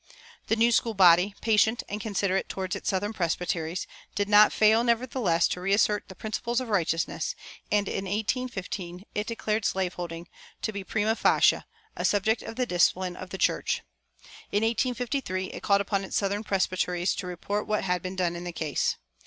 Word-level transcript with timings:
The 0.47 0.55
New 0.55 0.71
School 0.71 0.95
body, 0.95 1.35
patient 1.41 1.83
and 1.87 2.01
considerate 2.01 2.49
toward 2.49 2.75
its 2.75 2.89
southern 2.89 3.13
presbyteries, 3.13 3.85
did 4.15 4.27
not 4.27 4.51
fail, 4.51 4.83
nevertheless, 4.83 5.47
to 5.49 5.61
reassert 5.61 6.05
the 6.07 6.15
principles 6.15 6.59
of 6.59 6.69
righteousness, 6.69 7.35
and 7.71 7.87
in 7.87 8.05
1850 8.05 9.05
it 9.13 9.27
declared 9.27 9.63
slave 9.63 9.93
holding 9.93 10.27
to 10.63 10.71
be 10.73 10.83
prima 10.83 11.15
facie 11.15 11.61
a 11.95 12.03
subject 12.03 12.41
of 12.41 12.55
the 12.55 12.65
discipline 12.65 13.15
of 13.15 13.29
the 13.29 13.37
church. 13.37 13.83
In 14.51 14.63
1853 14.63 15.51
it 15.51 15.61
called 15.61 15.81
upon 15.81 16.03
its 16.03 16.17
southern 16.17 16.43
presbyteries 16.43 17.13
to 17.13 17.27
report 17.27 17.67
what 17.67 17.83
had 17.83 18.01
been 18.01 18.15
done 18.15 18.35
in 18.35 18.43
the 18.43 18.51
case. 18.51 18.97